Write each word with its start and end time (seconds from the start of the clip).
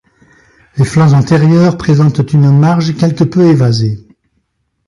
Les 0.77 0.83
flancs 0.83 1.13
antérieurs 1.13 1.77
présentent 1.77 2.33
une 2.33 2.49
marge 2.57 2.95
quelque 2.97 3.23
peu 3.23 3.45
évasée. 3.47 3.99